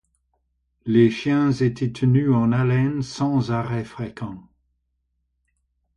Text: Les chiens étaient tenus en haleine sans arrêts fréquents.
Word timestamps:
Les 0.87 1.11
chiens 1.11 1.51
étaient 1.51 1.91
tenus 1.93 2.31
en 2.33 2.51
haleine 2.53 3.03
sans 3.03 3.51
arrêts 3.51 3.83
fréquents. 3.83 4.41